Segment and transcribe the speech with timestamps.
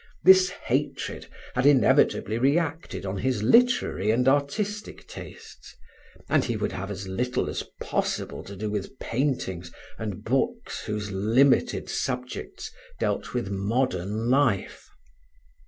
[0.23, 5.75] This hatred had inevitably reacted on his literary and artistic tastes,
[6.27, 11.11] and he would have as little as possible to do with paintings and books whose
[11.11, 14.87] limited subjects dealt with modern life.